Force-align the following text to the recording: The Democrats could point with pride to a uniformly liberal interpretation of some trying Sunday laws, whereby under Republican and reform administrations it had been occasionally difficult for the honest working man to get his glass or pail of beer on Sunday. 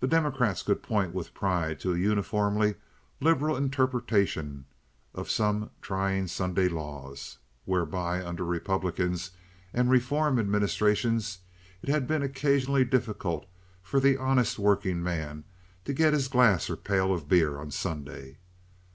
The 0.00 0.06
Democrats 0.06 0.62
could 0.62 0.82
point 0.82 1.14
with 1.14 1.32
pride 1.32 1.80
to 1.80 1.94
a 1.94 1.98
uniformly 1.98 2.74
liberal 3.18 3.56
interpretation 3.56 4.66
of 5.14 5.30
some 5.30 5.70
trying 5.80 6.26
Sunday 6.26 6.68
laws, 6.68 7.38
whereby 7.64 8.22
under 8.22 8.44
Republican 8.44 9.16
and 9.72 9.88
reform 9.90 10.38
administrations 10.38 11.38
it 11.80 11.88
had 11.88 12.06
been 12.06 12.22
occasionally 12.22 12.84
difficult 12.84 13.46
for 13.82 14.00
the 14.00 14.18
honest 14.18 14.58
working 14.58 15.02
man 15.02 15.44
to 15.86 15.94
get 15.94 16.12
his 16.12 16.28
glass 16.28 16.68
or 16.68 16.76
pail 16.76 17.10
of 17.14 17.26
beer 17.26 17.56
on 17.58 17.70
Sunday. 17.70 18.36